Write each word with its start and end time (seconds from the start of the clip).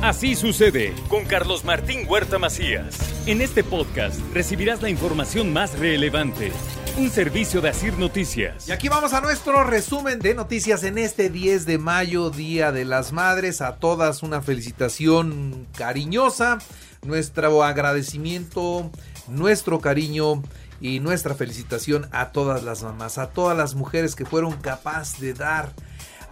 Así 0.00 0.36
sucede 0.36 0.94
con 1.08 1.24
Carlos 1.24 1.64
Martín 1.64 2.06
Huerta 2.08 2.38
Macías. 2.38 2.96
En 3.26 3.40
este 3.40 3.64
podcast 3.64 4.20
recibirás 4.32 4.80
la 4.80 4.90
información 4.90 5.52
más 5.52 5.76
relevante. 5.76 6.52
Un 6.96 7.10
servicio 7.10 7.60
de 7.60 7.70
Asir 7.70 7.98
Noticias. 7.98 8.68
Y 8.68 8.72
aquí 8.72 8.88
vamos 8.88 9.12
a 9.12 9.20
nuestro 9.20 9.64
resumen 9.64 10.20
de 10.20 10.34
noticias 10.34 10.84
en 10.84 10.98
este 10.98 11.30
10 11.30 11.66
de 11.66 11.78
mayo, 11.78 12.30
Día 12.30 12.70
de 12.70 12.84
las 12.84 13.12
Madres. 13.12 13.60
A 13.60 13.78
todas 13.78 14.22
una 14.22 14.40
felicitación 14.40 15.66
cariñosa, 15.76 16.58
nuestro 17.04 17.64
agradecimiento, 17.64 18.92
nuestro 19.26 19.80
cariño 19.80 20.44
y 20.80 21.00
nuestra 21.00 21.34
felicitación 21.34 22.08
a 22.12 22.30
todas 22.30 22.62
las 22.62 22.84
mamás, 22.84 23.18
a 23.18 23.30
todas 23.30 23.58
las 23.58 23.74
mujeres 23.74 24.14
que 24.14 24.24
fueron 24.24 24.52
capaces 24.58 25.20
de 25.20 25.34
dar 25.34 25.72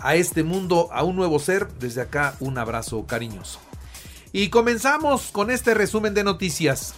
a 0.01 0.15
este 0.15 0.43
mundo, 0.43 0.89
a 0.93 1.03
un 1.05 1.17
nuevo 1.17 1.39
ser. 1.39 1.69
Desde 1.79 2.03
acá 2.03 2.35
un 2.41 2.59
abrazo 2.59 3.07
cariñoso. 3.07 3.61
Y 4.33 4.51
comenzamos 4.51 5.31
con 5.33 5.51
este 5.51 5.75
resumen 5.75 6.15
de 6.15 6.25
noticias. 6.25 6.95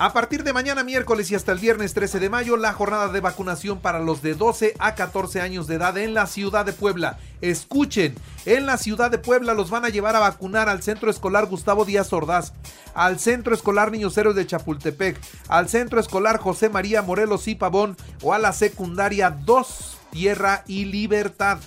A 0.00 0.12
partir 0.12 0.44
de 0.44 0.52
mañana 0.52 0.84
miércoles 0.84 1.28
y 1.32 1.34
hasta 1.34 1.50
el 1.50 1.58
viernes 1.58 1.92
13 1.92 2.20
de 2.20 2.30
mayo, 2.30 2.56
la 2.56 2.72
jornada 2.72 3.08
de 3.08 3.20
vacunación 3.20 3.80
para 3.80 3.98
los 3.98 4.22
de 4.22 4.34
12 4.34 4.74
a 4.78 4.94
14 4.94 5.40
años 5.40 5.66
de 5.66 5.74
edad 5.74 5.98
en 5.98 6.14
la 6.14 6.28
ciudad 6.28 6.64
de 6.64 6.72
Puebla. 6.72 7.18
Escuchen, 7.40 8.14
en 8.46 8.64
la 8.64 8.78
ciudad 8.78 9.10
de 9.10 9.18
Puebla 9.18 9.54
los 9.54 9.70
van 9.70 9.84
a 9.84 9.88
llevar 9.88 10.14
a 10.14 10.20
vacunar 10.20 10.68
al 10.68 10.84
Centro 10.84 11.10
Escolar 11.10 11.46
Gustavo 11.46 11.84
Díaz 11.84 12.12
Ordaz, 12.12 12.52
al 12.94 13.18
Centro 13.18 13.56
Escolar 13.56 13.90
Niños 13.90 14.16
Héroes 14.16 14.36
de 14.36 14.46
Chapultepec, 14.46 15.18
al 15.48 15.68
Centro 15.68 15.98
Escolar 15.98 16.38
José 16.38 16.68
María 16.68 17.02
Morelos 17.02 17.48
y 17.48 17.56
Pavón 17.56 17.96
o 18.22 18.32
a 18.32 18.38
la 18.38 18.52
Secundaria 18.52 19.30
2 19.30 19.98
Tierra 20.12 20.62
y 20.68 20.84
Libertad. 20.84 21.58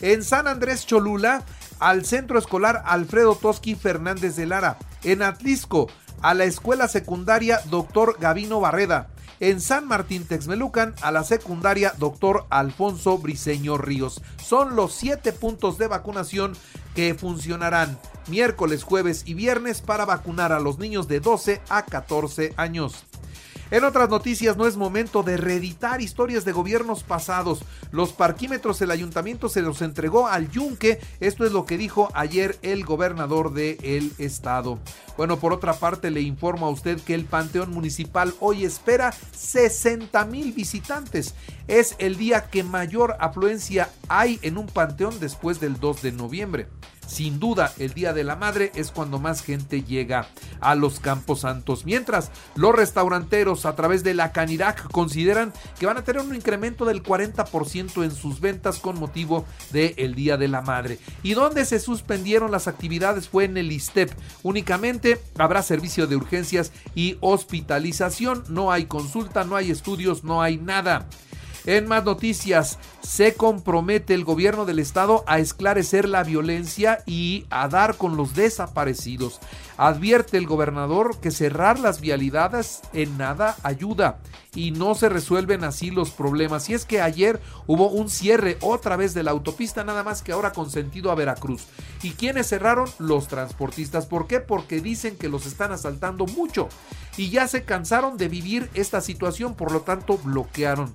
En 0.00 0.22
San 0.22 0.48
Andrés 0.48 0.86
Cholula, 0.86 1.44
al 1.78 2.04
Centro 2.04 2.38
Escolar 2.38 2.82
Alfredo 2.86 3.34
Toski 3.36 3.74
Fernández 3.74 4.36
de 4.36 4.46
Lara. 4.46 4.78
En 5.02 5.22
Atlisco, 5.22 5.88
a 6.22 6.34
la 6.34 6.44
Escuela 6.44 6.88
Secundaria 6.88 7.60
Dr. 7.70 8.16
Gavino 8.18 8.60
Barreda. 8.60 9.08
En 9.40 9.60
San 9.60 9.86
Martín 9.86 10.26
Texmelucan, 10.26 10.94
a 11.02 11.10
la 11.10 11.24
secundaria 11.24 11.92
Dr. 11.98 12.46
Alfonso 12.50 13.18
Briseño 13.18 13.76
Ríos. 13.76 14.22
Son 14.42 14.76
los 14.76 14.94
siete 14.94 15.32
puntos 15.32 15.76
de 15.76 15.88
vacunación 15.88 16.54
que 16.94 17.14
funcionarán 17.14 17.98
miércoles, 18.28 18.84
jueves 18.84 19.22
y 19.26 19.34
viernes 19.34 19.80
para 19.80 20.04
vacunar 20.04 20.52
a 20.52 20.60
los 20.60 20.78
niños 20.78 21.08
de 21.08 21.20
12 21.20 21.60
a 21.68 21.84
14 21.84 22.54
años. 22.56 23.04
En 23.74 23.82
otras 23.82 24.08
noticias, 24.08 24.56
no 24.56 24.68
es 24.68 24.76
momento 24.76 25.24
de 25.24 25.36
reeditar 25.36 26.00
historias 26.00 26.44
de 26.44 26.52
gobiernos 26.52 27.02
pasados. 27.02 27.64
Los 27.90 28.12
parquímetros 28.12 28.80
el 28.80 28.92
ayuntamiento 28.92 29.48
se 29.48 29.62
los 29.62 29.82
entregó 29.82 30.28
al 30.28 30.48
Yunque. 30.48 31.00
Esto 31.18 31.44
es 31.44 31.50
lo 31.50 31.66
que 31.66 31.76
dijo 31.76 32.08
ayer 32.14 32.56
el 32.62 32.84
gobernador 32.84 33.52
del 33.52 34.12
estado. 34.18 34.78
Bueno, 35.16 35.40
por 35.40 35.52
otra 35.52 35.72
parte, 35.74 36.12
le 36.12 36.20
informo 36.20 36.66
a 36.66 36.70
usted 36.70 37.00
que 37.00 37.14
el 37.14 37.24
Panteón 37.24 37.72
Municipal 37.72 38.32
hoy 38.38 38.64
espera 38.64 39.12
60 39.32 40.24
mil 40.26 40.52
visitantes. 40.52 41.34
Es 41.66 41.96
el 41.98 42.16
día 42.16 42.44
que 42.44 42.62
mayor 42.62 43.16
afluencia 43.18 43.90
hay 44.06 44.38
en 44.42 44.56
un 44.56 44.66
panteón 44.66 45.18
después 45.18 45.58
del 45.58 45.80
2 45.80 46.00
de 46.00 46.12
noviembre. 46.12 46.68
Sin 47.06 47.38
duda, 47.38 47.72
el 47.78 47.92
Día 47.92 48.12
de 48.12 48.24
la 48.24 48.36
Madre 48.36 48.72
es 48.74 48.90
cuando 48.90 49.18
más 49.18 49.42
gente 49.42 49.82
llega 49.82 50.26
a 50.60 50.74
los 50.74 51.00
Campos 51.00 51.40
Santos. 51.40 51.84
Mientras, 51.84 52.30
los 52.54 52.74
restauranteros 52.74 53.63
a 53.68 53.76
través 53.76 54.04
de 54.04 54.14
la 54.14 54.32
Canirac 54.32 54.90
consideran 54.90 55.52
que 55.78 55.86
van 55.86 55.96
a 55.96 56.04
tener 56.04 56.22
un 56.22 56.34
incremento 56.34 56.84
del 56.84 57.02
40% 57.02 58.04
en 58.04 58.10
sus 58.10 58.40
ventas 58.40 58.78
con 58.78 58.98
motivo 58.98 59.44
del 59.72 60.14
Día 60.14 60.36
de 60.36 60.48
la 60.48 60.62
Madre. 60.62 60.98
Y 61.22 61.34
donde 61.34 61.64
se 61.64 61.80
suspendieron 61.80 62.50
las 62.50 62.68
actividades 62.68 63.28
fue 63.28 63.44
en 63.44 63.56
el 63.56 63.72
ISTEP. 63.72 64.10
Únicamente 64.42 65.20
habrá 65.38 65.62
servicio 65.62 66.06
de 66.06 66.16
urgencias 66.16 66.72
y 66.94 67.16
hospitalización. 67.20 68.44
No 68.48 68.72
hay 68.72 68.86
consulta, 68.86 69.44
no 69.44 69.56
hay 69.56 69.70
estudios, 69.70 70.24
no 70.24 70.42
hay 70.42 70.58
nada. 70.58 71.08
En 71.66 71.88
más 71.88 72.04
noticias, 72.04 72.78
se 73.02 73.34
compromete 73.34 74.12
el 74.12 74.24
gobierno 74.24 74.66
del 74.66 74.78
estado 74.78 75.24
a 75.26 75.38
esclarecer 75.38 76.06
la 76.06 76.22
violencia 76.22 77.02
y 77.06 77.46
a 77.48 77.68
dar 77.68 77.96
con 77.96 78.18
los 78.18 78.34
desaparecidos. 78.34 79.40
Advierte 79.78 80.36
el 80.36 80.46
gobernador 80.46 81.18
que 81.20 81.30
cerrar 81.30 81.78
las 81.78 82.02
vialidades 82.02 82.82
en 82.92 83.16
nada 83.16 83.56
ayuda 83.62 84.18
y 84.54 84.72
no 84.72 84.94
se 84.94 85.08
resuelven 85.08 85.64
así 85.64 85.90
los 85.90 86.10
problemas. 86.10 86.68
Y 86.68 86.74
es 86.74 86.84
que 86.84 87.00
ayer 87.00 87.40
hubo 87.66 87.88
un 87.88 88.10
cierre 88.10 88.58
otra 88.60 88.96
vez 88.96 89.14
de 89.14 89.22
la 89.22 89.30
autopista, 89.30 89.84
nada 89.84 90.04
más 90.04 90.20
que 90.20 90.32
ahora 90.32 90.52
con 90.52 90.70
sentido 90.70 91.10
a 91.10 91.14
Veracruz. 91.14 91.64
¿Y 92.02 92.10
quiénes 92.10 92.46
cerraron? 92.46 92.90
Los 92.98 93.26
transportistas. 93.26 94.04
¿Por 94.04 94.26
qué? 94.26 94.40
Porque 94.40 94.82
dicen 94.82 95.16
que 95.16 95.30
los 95.30 95.46
están 95.46 95.72
asaltando 95.72 96.26
mucho 96.26 96.68
y 97.16 97.30
ya 97.30 97.48
se 97.48 97.64
cansaron 97.64 98.18
de 98.18 98.28
vivir 98.28 98.68
esta 98.74 99.00
situación, 99.00 99.54
por 99.54 99.72
lo 99.72 99.80
tanto 99.80 100.18
bloquearon. 100.18 100.92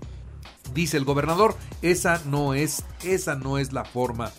Dice 0.74 0.98
el 0.98 1.06
gobernador, 1.06 1.56
esa 1.82 2.22
no 2.26 2.54
es, 2.54 2.84
esa 3.04 3.36
no 3.36 3.58
es 3.58 3.74
la 3.74 3.86
forma. 3.86 4.32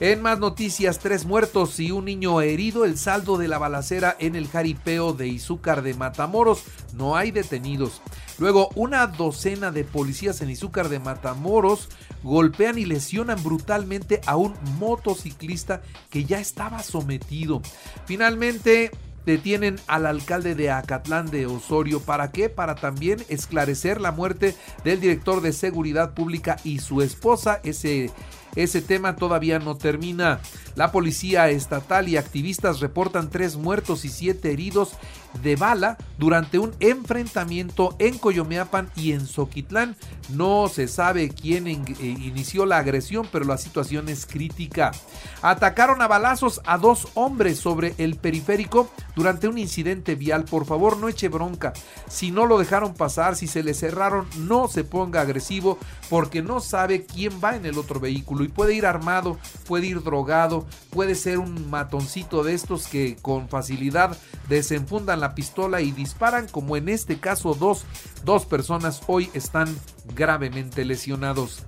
En 0.00 0.20
más 0.20 0.40
noticias, 0.40 0.98
tres 0.98 1.26
muertos 1.26 1.78
y 1.78 1.92
un 1.92 2.06
niño 2.06 2.40
herido, 2.40 2.84
el 2.84 2.98
saldo 2.98 3.38
de 3.38 3.46
la 3.46 3.58
balacera 3.58 4.16
en 4.18 4.34
el 4.34 4.48
jaripeo 4.48 5.12
de 5.12 5.28
Izúcar 5.28 5.82
de 5.82 5.94
Matamoros, 5.94 6.64
no 6.94 7.14
hay 7.14 7.30
detenidos. 7.30 8.02
Luego, 8.38 8.70
una 8.74 9.06
docena 9.06 9.70
de 9.70 9.84
policías 9.84 10.40
en 10.40 10.50
Izúcar 10.50 10.88
de 10.88 10.98
Matamoros 10.98 11.88
golpean 12.24 12.78
y 12.78 12.84
lesionan 12.84 13.40
brutalmente 13.44 14.20
a 14.26 14.36
un 14.36 14.54
motociclista 14.80 15.82
que 16.10 16.24
ya 16.24 16.40
estaba 16.40 16.82
sometido. 16.82 17.62
Finalmente, 18.04 18.90
detienen 19.24 19.78
al 19.86 20.06
alcalde 20.06 20.54
de 20.54 20.70
Acatlán 20.70 21.30
de 21.30 21.46
Osorio. 21.46 22.00
¿Para 22.00 22.32
qué? 22.32 22.48
Para 22.48 22.74
también 22.74 23.18
esclarecer 23.28 24.00
la 24.00 24.12
muerte 24.12 24.54
del 24.84 25.00
director 25.00 25.40
de 25.40 25.52
seguridad 25.52 26.14
pública 26.14 26.56
y 26.64 26.80
su 26.80 27.02
esposa. 27.02 27.60
Ese, 27.64 28.10
ese 28.56 28.82
tema 28.82 29.16
todavía 29.16 29.58
no 29.58 29.76
termina. 29.76 30.40
La 30.74 30.90
policía 30.90 31.50
estatal 31.50 32.08
y 32.08 32.16
activistas 32.16 32.80
reportan 32.80 33.30
tres 33.30 33.56
muertos 33.56 34.04
y 34.04 34.08
siete 34.08 34.52
heridos 34.52 34.92
de 35.42 35.56
bala 35.56 35.98
durante 36.18 36.58
un 36.58 36.74
enfrentamiento 36.80 37.94
en 37.98 38.18
Coyomeapan 38.18 38.90
y 38.96 39.12
en 39.12 39.26
Soquitlán. 39.26 39.96
No 40.30 40.68
se 40.68 40.88
sabe 40.88 41.28
quién 41.30 41.66
eh, 41.66 41.82
inició 42.00 42.64
la 42.64 42.78
agresión, 42.78 43.26
pero 43.30 43.44
la 43.44 43.58
situación 43.58 44.08
es 44.08 44.26
crítica. 44.26 44.92
Atacaron 45.42 46.00
a 46.00 46.08
balazos 46.08 46.60
a 46.64 46.78
dos 46.78 47.08
hombres 47.14 47.58
sobre 47.58 47.94
el 47.98 48.16
periférico 48.16 48.90
durante 49.14 49.48
un 49.48 49.58
incidente 49.58 50.14
vial. 50.14 50.44
Por 50.44 50.64
favor, 50.64 50.96
no 50.96 51.08
eche 51.08 51.28
bronca. 51.28 51.72
Si 52.08 52.30
no 52.30 52.46
lo 52.46 52.58
dejaron 52.58 52.94
pasar, 52.94 53.36
si 53.36 53.46
se 53.46 53.62
le 53.62 53.74
cerraron, 53.74 54.26
no 54.38 54.68
se 54.68 54.84
ponga 54.84 55.20
agresivo 55.20 55.78
porque 56.08 56.42
no 56.42 56.60
sabe 56.60 57.04
quién 57.04 57.32
va 57.42 57.56
en 57.56 57.66
el 57.66 57.78
otro 57.78 58.00
vehículo 58.00 58.41
y 58.42 58.48
puede 58.48 58.74
ir 58.74 58.86
armado, 58.86 59.38
puede 59.66 59.86
ir 59.86 60.02
drogado, 60.02 60.66
puede 60.90 61.14
ser 61.14 61.38
un 61.38 61.70
matoncito 61.70 62.42
de 62.42 62.54
estos 62.54 62.86
que 62.86 63.16
con 63.20 63.48
facilidad 63.48 64.16
desenfundan 64.48 65.20
la 65.20 65.34
pistola 65.34 65.80
y 65.80 65.92
disparan, 65.92 66.48
como 66.48 66.76
en 66.76 66.88
este 66.88 67.18
caso 67.18 67.54
dos, 67.54 67.84
dos 68.24 68.46
personas 68.46 69.02
hoy 69.06 69.30
están 69.34 69.74
gravemente 70.14 70.84
lesionados. 70.84 71.64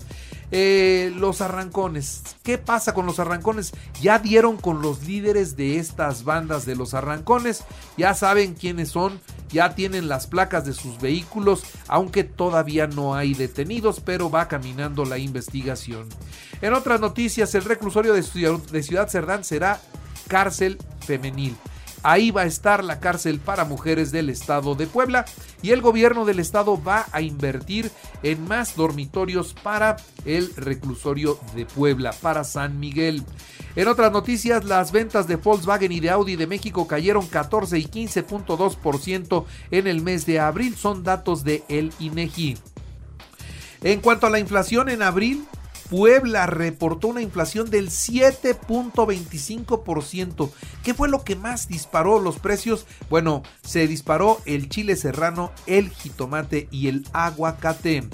Eh, 0.50 1.12
los 1.16 1.40
arrancones. 1.40 2.22
¿Qué 2.42 2.58
pasa 2.58 2.94
con 2.94 3.06
los 3.06 3.18
arrancones? 3.18 3.72
Ya 4.00 4.18
dieron 4.18 4.56
con 4.56 4.82
los 4.82 5.02
líderes 5.02 5.56
de 5.56 5.78
estas 5.78 6.22
bandas 6.22 6.64
de 6.66 6.76
los 6.76 6.94
arrancones. 6.94 7.64
Ya 7.96 8.14
saben 8.14 8.54
quiénes 8.54 8.90
son. 8.90 9.20
Ya 9.54 9.76
tienen 9.76 10.08
las 10.08 10.26
placas 10.26 10.66
de 10.66 10.72
sus 10.74 11.00
vehículos. 11.00 11.62
Aunque 11.86 12.24
todavía 12.24 12.88
no 12.88 13.14
hay 13.14 13.34
detenidos. 13.34 14.00
Pero 14.00 14.28
va 14.28 14.48
caminando 14.48 15.04
la 15.04 15.16
investigación. 15.16 16.08
En 16.60 16.74
otras 16.74 17.00
noticias, 17.00 17.54
el 17.54 17.64
reclusorio 17.64 18.12
de 18.12 18.82
Ciudad 18.82 19.08
Cerdán 19.08 19.44
será 19.44 19.80
cárcel 20.26 20.76
femenil. 21.06 21.56
Ahí 22.02 22.30
va 22.30 22.42
a 22.42 22.46
estar 22.46 22.84
la 22.84 23.00
cárcel 23.00 23.38
para 23.38 23.64
mujeres 23.64 24.12
del 24.12 24.28
estado 24.28 24.74
de 24.74 24.86
Puebla 24.86 25.24
y 25.62 25.70
el 25.70 25.80
gobierno 25.80 26.26
del 26.26 26.38
estado 26.38 26.82
va 26.82 27.06
a 27.12 27.22
invertir 27.22 27.90
en 28.22 28.46
más 28.46 28.76
dormitorios 28.76 29.54
para 29.54 29.96
el 30.26 30.54
reclusorio 30.54 31.38
de 31.54 31.64
Puebla, 31.64 32.12
para 32.20 32.44
San 32.44 32.78
Miguel. 32.78 33.24
En 33.76 33.88
otras 33.88 34.12
noticias, 34.12 34.64
las 34.64 34.92
ventas 34.92 35.26
de 35.26 35.34
Volkswagen 35.36 35.90
y 35.90 35.98
de 35.98 36.10
Audi 36.10 36.36
de 36.36 36.46
México 36.46 36.86
cayeron 36.86 37.26
14 37.26 37.76
y 37.78 37.84
15.2% 37.84 39.44
en 39.72 39.86
el 39.88 40.00
mes 40.00 40.26
de 40.26 40.38
abril, 40.38 40.76
son 40.76 41.02
datos 41.02 41.42
de 41.42 41.64
el 41.68 41.92
INEGI. 41.98 42.56
En 43.82 44.00
cuanto 44.00 44.28
a 44.28 44.30
la 44.30 44.38
inflación 44.38 44.88
en 44.88 45.02
abril, 45.02 45.44
Puebla 45.90 46.46
reportó 46.46 47.08
una 47.08 47.20
inflación 47.20 47.68
del 47.68 47.90
7.25%. 47.90 50.50
¿Qué 50.82 50.94
fue 50.94 51.08
lo 51.08 51.24
que 51.24 51.36
más 51.36 51.68
disparó 51.68 52.20
los 52.20 52.38
precios? 52.38 52.86
Bueno, 53.10 53.42
se 53.62 53.86
disparó 53.86 54.40
el 54.46 54.68
chile 54.68 54.96
serrano, 54.96 55.52
el 55.66 55.90
jitomate 55.90 56.68
y 56.70 56.88
el 56.88 57.06
aguacate. 57.12 58.04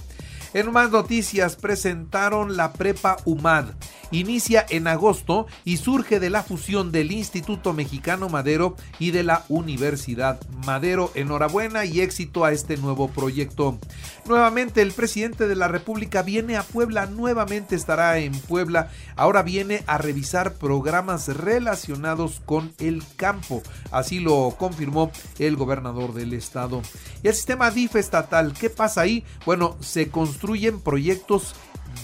En 0.53 0.73
más 0.73 0.91
noticias 0.91 1.55
presentaron 1.55 2.57
la 2.57 2.73
prepa 2.73 3.19
UMAD. 3.25 3.67
Inicia 4.11 4.67
en 4.69 4.89
agosto 4.89 5.47
y 5.65 5.77
surge 5.77 6.19
de 6.19 6.31
la 6.31 6.43
fusión 6.43 6.91
del 6.91 7.13
Instituto 7.13 7.73
Mexicano 7.73 8.29
Madero 8.29 8.75
y 8.99 9.13
de 9.13 9.23
la 9.23 9.45
Universidad 9.49 10.41
Madero. 10.67 11.13
Enhorabuena 11.15 11.85
y 11.85 12.01
éxito 12.01 12.45
a 12.45 12.51
este 12.51 12.77
nuevo 12.77 13.07
proyecto. 13.07 13.79
Nuevamente 14.27 14.83
el 14.83 14.91
presidente 14.91 15.47
de 15.47 15.55
la 15.55 15.69
República 15.69 16.23
viene 16.23 16.57
a 16.57 16.65
Puebla, 16.65 17.07
nuevamente 17.07 17.77
estará 17.77 18.19
en 18.19 18.33
Puebla. 18.33 18.91
Ahora 19.15 19.43
viene 19.43 19.85
a 19.87 19.99
revisar 19.99 20.55
programas 20.55 21.29
relacionados 21.29 22.43
con 22.45 22.73
el 22.79 23.05
campo. 23.15 23.63
Así 23.93 24.19
lo 24.19 24.57
confirmó 24.59 25.13
el 25.39 25.55
gobernador 25.55 26.15
del 26.15 26.33
estado. 26.33 26.83
Y 27.23 27.29
el 27.29 27.35
sistema 27.35 27.71
DIF 27.71 27.95
estatal, 27.95 28.55
¿qué 28.55 28.71
pasa 28.71 29.03
ahí? 29.03 29.25
Bueno, 29.47 29.77
se 29.81 30.09
construyen 30.41 30.81
proyectos 30.81 31.55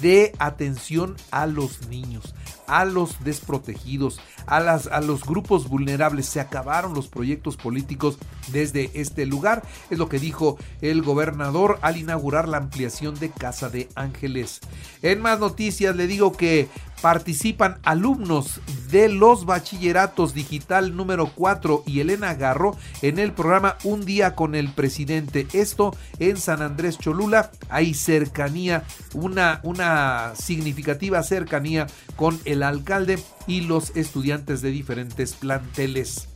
de 0.03 0.33
atención 0.39 1.17
a 1.31 1.47
los 1.47 1.89
niños, 1.89 2.35
a 2.67 2.85
los 2.85 3.25
desprotegidos, 3.25 4.21
a, 4.47 4.59
a 4.59 5.01
los 5.01 5.25
grupos 5.25 5.71
vulnerables. 5.71 6.27
Se 6.27 6.41
acabaron 6.41 6.93
los 6.93 7.09
proyectos 7.09 7.57
políticos 7.57 8.19
desde 8.49 8.91
este 8.93 9.25
lugar, 9.25 9.63
es 9.89 9.97
lo 9.97 10.11
que 10.11 10.19
dijo 10.19 10.59
el 10.83 11.01
gobernador 11.01 11.79
al 11.81 11.97
inaugurar 11.97 12.47
la 12.47 12.59
ampliación 12.59 13.15
de 13.15 13.31
Casa 13.31 13.71
de 13.71 13.89
Ángeles. 13.95 14.61
En 15.01 15.23
más 15.23 15.41
noticias 15.41 15.97
le 15.97 16.07
digo 16.07 16.33
que 16.33 16.69
participan 17.07 17.79
alumnos 17.85 18.61
de 18.91 19.09
los 19.09 19.47
bachilleratos 19.47 20.35
digital 20.35 20.97
número 20.97 21.31
4 21.37 21.85
y 21.87 22.01
Elena 22.01 22.35
Garro 22.35 22.77
en 23.01 23.21
el 23.21 23.31
programa 23.31 23.79
Un 23.85 24.05
día 24.05 24.35
con 24.35 24.57
el 24.57 24.71
presidente. 24.71 25.47
Esto 25.53 25.95
en 26.19 26.37
San 26.37 26.63
Andrés 26.63 26.99
Cholula. 26.99 27.53
Hay 27.69 27.95
cercanía, 27.95 28.83
una, 29.15 29.61
una 29.63 30.33
significativa 30.35 31.23
cercanía 31.23 31.87
con 32.17 32.41
el 32.45 32.65
alcalde 32.65 33.21
y 33.47 33.61
los 33.61 33.95
estudiantes 33.95 34.61
de 34.61 34.73
diferentes 34.73 35.35
planteles. 35.35 36.27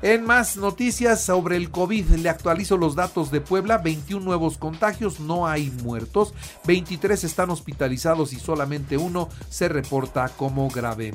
En 0.00 0.24
más 0.24 0.56
noticias 0.56 1.20
sobre 1.20 1.56
el 1.56 1.70
COVID, 1.70 2.10
le 2.10 2.28
actualizo 2.28 2.76
los 2.76 2.94
datos 2.94 3.32
de 3.32 3.40
Puebla, 3.40 3.78
21 3.78 4.24
nuevos 4.24 4.56
contagios, 4.56 5.18
no 5.18 5.48
hay 5.48 5.72
muertos, 5.82 6.34
23 6.66 7.24
están 7.24 7.50
hospitalizados 7.50 8.32
y 8.32 8.36
solamente 8.36 8.96
uno 8.96 9.28
se 9.50 9.68
reporta 9.68 10.28
como 10.28 10.68
grave. 10.68 11.14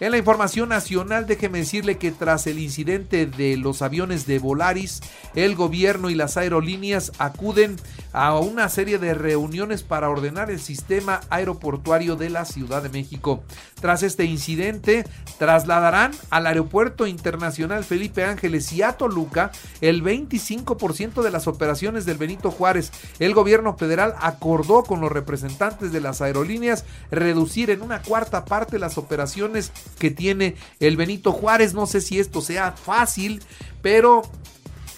En 0.00 0.10
la 0.10 0.18
información 0.18 0.70
nacional, 0.70 1.26
déjeme 1.26 1.58
decirle 1.58 1.98
que 1.98 2.10
tras 2.10 2.48
el 2.48 2.58
incidente 2.58 3.26
de 3.26 3.56
los 3.56 3.80
aviones 3.80 4.26
de 4.26 4.40
Volaris, 4.40 5.00
el 5.36 5.54
gobierno 5.54 6.10
y 6.10 6.16
las 6.16 6.36
aerolíneas 6.36 7.12
acuden 7.18 7.76
a 8.12 8.36
una 8.38 8.68
serie 8.68 8.98
de 8.98 9.14
reuniones 9.14 9.84
para 9.84 10.08
ordenar 10.08 10.50
el 10.50 10.60
sistema 10.60 11.20
aeroportuario 11.30 12.16
de 12.16 12.28
la 12.28 12.44
Ciudad 12.44 12.82
de 12.82 12.88
México. 12.88 13.44
Tras 13.80 14.02
este 14.02 14.24
incidente, 14.24 15.04
trasladarán 15.38 16.10
al 16.30 16.48
Aeropuerto 16.48 17.06
Internacional 17.06 17.84
Felipe 17.84 18.24
Ángeles 18.24 18.72
y 18.72 18.82
a 18.82 18.92
Toluca 18.96 19.52
el 19.80 20.02
25% 20.02 21.22
de 21.22 21.30
las 21.30 21.46
operaciones 21.46 22.04
del 22.04 22.18
Benito 22.18 22.50
Juárez. 22.50 22.90
El 23.20 23.32
gobierno 23.32 23.76
federal 23.76 24.14
acordó 24.20 24.82
con 24.82 25.00
los 25.00 25.12
representantes 25.12 25.92
de 25.92 26.00
las 26.00 26.20
aerolíneas 26.20 26.84
reducir 27.12 27.70
en 27.70 27.82
una 27.82 28.02
cuarta 28.02 28.44
parte 28.44 28.80
las 28.80 28.98
operaciones 28.98 29.72
que 29.98 30.10
tiene 30.10 30.56
el 30.80 30.96
Benito 30.96 31.32
Juárez. 31.32 31.74
No 31.74 31.86
sé 31.86 32.00
si 32.00 32.18
esto 32.18 32.40
sea 32.40 32.72
fácil, 32.72 33.42
pero 33.82 34.22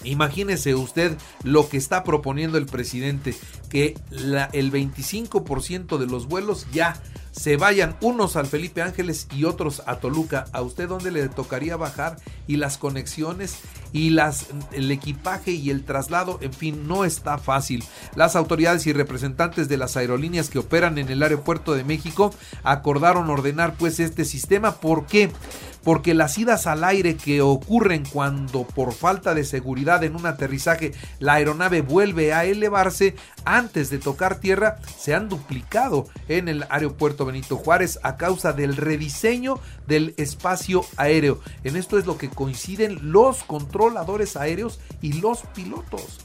Imagínese 0.03 0.75
usted 0.75 1.17
lo 1.43 1.67
que 1.67 1.77
está 1.77 2.03
proponiendo 2.03 2.57
el 2.57 2.65
presidente, 2.67 3.35
que 3.69 3.95
el 4.11 4.71
25% 4.71 5.97
de 5.97 6.05
los 6.05 6.27
vuelos 6.27 6.67
ya 6.71 7.01
se 7.31 7.57
vayan 7.57 7.95
unos 8.01 8.35
al 8.35 8.47
Felipe 8.47 8.81
Ángeles 8.81 9.27
y 9.35 9.43
otros 9.43 9.83
a 9.85 9.99
Toluca. 9.99 10.45
¿A 10.53 10.61
usted 10.61 10.87
dónde 10.87 11.11
le 11.11 11.27
tocaría 11.29 11.77
bajar? 11.77 12.17
Y 12.47 12.57
las 12.57 12.77
conexiones 12.77 13.57
y 13.93 14.15
el 14.71 14.91
equipaje 14.91 15.51
y 15.51 15.69
el 15.69 15.83
traslado, 15.83 16.39
en 16.41 16.53
fin, 16.53 16.87
no 16.87 17.05
está 17.05 17.37
fácil. 17.37 17.83
Las 18.15 18.35
autoridades 18.35 18.85
y 18.87 18.93
representantes 18.93 19.69
de 19.69 19.77
las 19.77 19.97
aerolíneas 19.97 20.49
que 20.49 20.59
operan 20.59 20.97
en 20.97 21.09
el 21.09 21.23
aeropuerto 21.23 21.73
de 21.73 21.83
México 21.83 22.33
acordaron 22.63 23.29
ordenar 23.29 23.75
pues 23.75 23.99
este 23.99 24.25
sistema. 24.25 24.75
¿Por 24.75 25.05
qué? 25.05 25.31
Porque 25.87 26.13
las 26.13 26.37
idas 26.37 26.67
al 26.67 26.83
aire 26.83 27.15
que 27.15 27.41
ocurren 27.41 28.03
cuando 28.03 28.63
por 28.63 28.91
falta 28.91 29.33
de 29.33 29.45
seguridad 29.45 30.03
en 30.03 30.17
un 30.17 30.25
aterrizaje 30.25 30.91
la 31.19 31.35
aeronave 31.35 31.79
vuelve 31.79 32.33
a 32.33 32.43
elevarse 32.43 33.15
antes 33.45 33.89
de 33.89 33.97
tocar 33.97 34.41
tierra 34.41 34.79
se 34.97 35.15
han 35.15 35.29
duplicado 35.29 36.09
en 36.27 36.49
el 36.49 36.65
aeropuerto 36.69 37.25
Benito 37.25 37.55
Juárez 37.55 37.99
a 38.03 38.17
causa 38.17 38.51
del 38.51 38.75
rediseño 38.75 39.61
del 39.87 40.13
espacio 40.17 40.83
aéreo. 40.97 41.39
En 41.63 41.77
esto 41.77 41.97
es 41.97 42.05
lo 42.05 42.17
que 42.17 42.29
coinciden 42.29 43.13
los 43.13 43.45
controladores 43.45 44.35
aéreos 44.35 44.81
y 45.01 45.13
los 45.21 45.43
pilotos. 45.55 46.19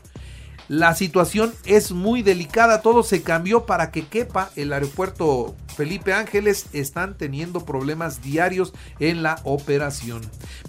La 0.73 0.95
situación 0.95 1.53
es 1.67 1.93
muy 1.93 2.23
delicada, 2.23 2.81
todo 2.81 3.03
se 3.03 3.21
cambió 3.21 3.67
para 3.67 3.91
que 3.91 4.07
quepa 4.07 4.49
el 4.57 4.73
aeropuerto 4.73 5.55
Felipe 5.77 6.15
Ángeles. 6.15 6.65
Están 6.73 7.19
teniendo 7.19 7.67
problemas 7.67 8.23
diarios 8.23 8.73
en 8.99 9.23
la 9.23 9.39
operación. 9.45 10.23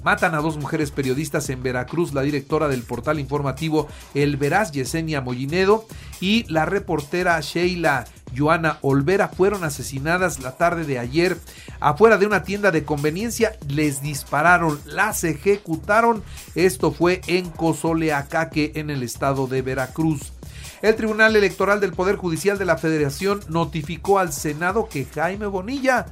Matan 0.04 0.36
a 0.36 0.40
dos 0.40 0.58
mujeres 0.58 0.92
periodistas 0.92 1.50
en 1.50 1.64
Veracruz, 1.64 2.14
la 2.14 2.22
directora 2.22 2.68
del 2.68 2.84
portal 2.84 3.18
informativo 3.18 3.88
El 4.14 4.36
Veraz, 4.36 4.74
Yesenia 4.74 5.22
Mollinedo, 5.22 5.86
y 6.20 6.44
la 6.52 6.66
reportera 6.66 7.40
Sheila 7.40 8.04
Joana 8.35 8.77
Olvera 8.81 9.27
fueron 9.30 9.63
asesinadas 9.63 10.39
la 10.39 10.57
tarde 10.57 10.85
de 10.85 11.00
ayer 11.00 11.38
afuera 11.80 12.18
de 12.18 12.25
una 12.25 12.44
tienda 12.44 12.71
de 12.71 12.85
conveniencia. 12.85 13.57
Les 13.68 14.01
dispararon, 14.01 14.80
las 14.85 15.24
ejecutaron. 15.24 16.24
Esto 16.56 16.91
fue 16.91 17.21
en 17.27 17.50
Cozoleacaque, 17.50 18.74
en 18.75 18.89
el 18.89 19.03
estado 19.03 19.47
de 19.47 19.62
Veracruz. 19.62 20.33
El 20.81 20.95
Tribunal 20.95 21.35
Electoral 21.35 21.80
del 21.80 21.94
Poder 21.94 22.18
Judicial 22.18 22.57
de 22.57 22.65
la 22.65 22.77
Federación 22.77 23.39
notificó 23.47 24.19
al 24.19 24.33
Senado 24.33 24.89
que 24.89 25.06
Jaime 25.06 25.47
Bonilla 25.47 26.07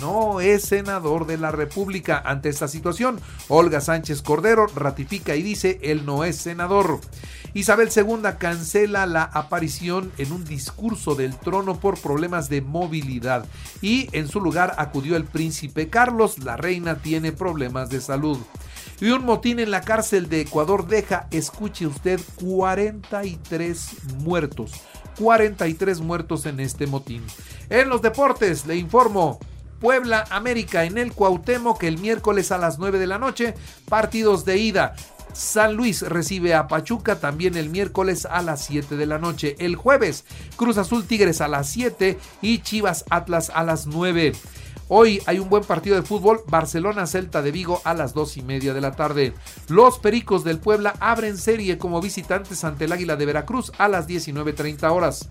no 0.00 0.40
es 0.40 0.64
senador 0.64 1.26
de 1.26 1.38
la 1.38 1.50
República. 1.52 2.22
Ante 2.24 2.48
esta 2.48 2.68
situación, 2.68 3.20
Olga 3.48 3.80
Sánchez 3.80 4.22
Cordero 4.22 4.66
ratifica 4.74 5.36
y 5.36 5.42
dice 5.42 5.78
él 5.82 6.04
no 6.04 6.24
es 6.24 6.36
senador. 6.36 7.00
Isabel 7.54 7.90
II 7.94 8.22
cancela 8.38 9.06
la 9.06 9.24
aparición 9.24 10.10
en 10.16 10.32
un 10.32 10.44
discurso 10.44 11.14
del 11.14 11.36
trono 11.36 11.78
por 11.78 12.00
problemas 12.00 12.48
de 12.48 12.62
movilidad 12.62 13.44
y 13.82 14.08
en 14.12 14.28
su 14.28 14.40
lugar 14.40 14.74
acudió 14.78 15.16
el 15.16 15.24
príncipe 15.24 15.90
Carlos. 15.90 16.38
La 16.38 16.56
reina 16.56 16.96
tiene 16.96 17.32
problemas 17.32 17.90
de 17.90 18.00
salud. 18.00 18.38
Y 19.00 19.10
un 19.10 19.24
motín 19.24 19.58
en 19.58 19.70
la 19.70 19.82
cárcel 19.82 20.28
de 20.28 20.40
Ecuador 20.42 20.86
deja, 20.86 21.26
escuche 21.30 21.86
usted, 21.86 22.20
43 22.36 23.90
muertos. 24.20 24.72
43 25.18 26.00
muertos 26.00 26.46
en 26.46 26.60
este 26.60 26.86
motín. 26.86 27.22
En 27.68 27.88
los 27.88 28.00
deportes, 28.00 28.64
le 28.66 28.76
informo, 28.76 29.38
Puebla 29.82 30.24
América 30.30 30.84
en 30.84 30.96
el 30.96 31.12
Cuauhtémoc 31.12 31.82
el 31.82 31.98
miércoles 31.98 32.52
a 32.52 32.58
las 32.58 32.78
9 32.78 33.00
de 33.00 33.08
la 33.08 33.18
noche. 33.18 33.54
Partidos 33.88 34.44
de 34.44 34.56
ida. 34.56 34.94
San 35.32 35.74
Luis 35.74 36.02
recibe 36.02 36.54
a 36.54 36.68
Pachuca 36.68 37.18
también 37.18 37.56
el 37.56 37.70
miércoles 37.70 38.26
a 38.26 38.42
las 38.42 38.64
7 38.64 38.96
de 38.96 39.06
la 39.06 39.18
noche. 39.18 39.56
El 39.58 39.76
jueves, 39.76 40.24
Cruz 40.56 40.76
Azul 40.78 41.04
Tigres 41.04 41.40
a 41.40 41.48
las 41.48 41.68
7 41.70 42.18
y 42.42 42.58
Chivas 42.58 43.04
Atlas 43.10 43.50
a 43.54 43.64
las 43.64 43.86
9. 43.86 44.32
Hoy 44.88 45.22
hay 45.24 45.38
un 45.38 45.48
buen 45.48 45.64
partido 45.64 45.96
de 45.96 46.02
fútbol, 46.02 46.42
Barcelona 46.48 47.06
Celta 47.06 47.40
de 47.40 47.50
Vigo 47.50 47.80
a 47.84 47.94
las 47.94 48.12
2 48.12 48.36
y 48.36 48.42
media 48.42 48.74
de 48.74 48.82
la 48.82 48.92
tarde. 48.92 49.32
Los 49.68 49.98
Pericos 49.98 50.44
del 50.44 50.58
Puebla 50.58 50.94
abren 51.00 51.38
serie 51.38 51.78
como 51.78 52.02
visitantes 52.02 52.62
ante 52.64 52.84
el 52.84 52.92
Águila 52.92 53.16
de 53.16 53.24
Veracruz 53.24 53.72
a 53.78 53.88
las 53.88 54.06
19.30 54.06 54.90
horas. 54.90 55.30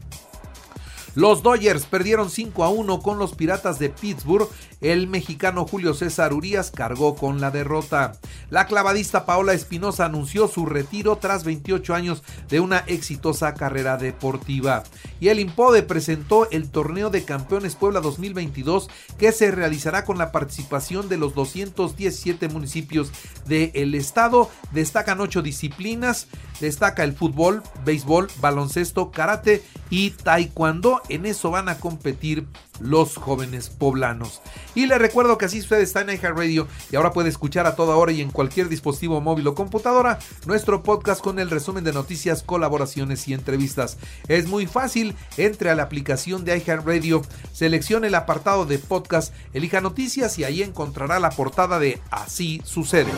Los 1.14 1.44
Dodgers 1.44 1.86
perdieron 1.86 2.30
5 2.30 2.64
a 2.64 2.70
1 2.70 3.02
con 3.02 3.20
los 3.20 3.36
Piratas 3.36 3.80
de 3.80 3.90
Pittsburgh. 3.90 4.48
El 4.82 5.08
mexicano 5.08 5.66
Julio 5.66 5.94
César 5.94 6.34
Urias 6.34 6.72
cargó 6.72 7.16
con 7.16 7.40
la 7.40 7.52
derrota. 7.52 8.14
La 8.50 8.66
clavadista 8.66 9.28
Paola 9.28 9.54
Espinosa 9.54 10.06
anunció 10.06 10.48
su 10.48 10.66
retiro 10.66 11.18
tras 11.18 11.44
28 11.44 11.94
años 11.94 12.24
de 12.50 12.60
una 12.60 12.80
exitosa 12.88 13.54
carrera 13.54 13.98
deportiva. 13.98 14.84
Y 15.20 15.28
el 15.28 15.40
Impode 15.40 15.84
presentó 15.84 16.50
el 16.50 16.72
Torneo 16.72 17.12
de 17.12 17.24
Campeones 17.24 17.76
Puebla 17.76 18.02
2022 18.02 18.90
que 19.20 19.32
se 19.32 19.52
realizará 19.52 20.04
con 20.04 20.18
la 20.18 20.32
participación 20.32 21.10
de 21.10 21.18
los 21.18 21.36
217 21.36 22.50
municipios 22.50 23.12
del 23.46 23.94
estado. 23.94 24.50
Destacan 24.72 25.22
8 25.22 25.44
disciplinas. 25.44 26.28
Destaca 26.60 27.04
el 27.04 27.14
fútbol, 27.14 27.62
béisbol, 27.86 28.30
baloncesto, 28.40 29.12
karate 29.12 29.64
y 29.92 30.10
taekwondo. 30.10 31.02
En 31.10 31.28
eso 31.28 31.52
van 31.52 31.70
a 31.70 31.78
competir 31.78 32.48
los 32.82 33.16
jóvenes 33.16 33.70
poblanos. 33.70 34.42
Y 34.76 34.88
le 34.88 34.98
recuerdo 34.98 35.38
que 35.38 35.46
así 35.46 35.60
usted 35.60 35.80
está 35.80 36.02
en 36.02 36.10
iHeartRadio 36.10 36.68
y 36.92 36.96
ahora 36.96 37.12
puede 37.12 37.30
escuchar 37.30 37.68
a 37.68 37.76
toda 37.76 37.96
hora 37.96 38.12
y 38.12 38.22
en 38.22 38.32
cualquier 38.32 38.70
dispositivo 38.70 39.22
móvil 39.22 39.48
o 39.48 39.56
computadora 39.56 40.20
nuestro 40.46 40.84
podcast 40.84 41.22
con 41.22 41.40
el 41.40 41.50
resumen 41.50 41.84
de 41.84 41.94
noticias, 41.94 42.44
colaboraciones 42.44 43.28
y 43.28 43.34
entrevistas. 43.34 43.98
Es 44.28 44.48
muy 44.48 44.66
fácil, 44.66 45.16
entre 45.38 45.70
a 45.70 45.76
la 45.76 45.84
aplicación 45.84 46.46
de 46.46 46.58
iHeartRadio, 46.58 47.22
seleccione 47.54 48.08
el 48.08 48.16
apartado 48.16 48.66
de 48.66 48.80
podcast, 48.80 49.34
elija 49.54 49.82
noticias 49.82 50.38
y 50.40 50.44
ahí 50.44 50.64
encontrará 50.64 51.20
la 51.20 51.32
portada 51.32 51.80
de 51.80 52.02
Así 52.10 52.62
sucede. 52.66 53.12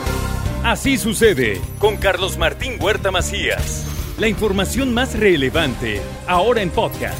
Así 0.64 0.98
sucede 0.98 1.60
con 1.80 1.98
Carlos 1.98 2.38
Martín 2.38 2.78
Huerta 2.80 3.12
Macías. 3.12 3.86
La 4.18 4.28
información 4.28 4.94
más 4.94 5.18
relevante 5.18 6.02
ahora 6.28 6.62
en 6.62 6.70
podcast. 6.70 7.20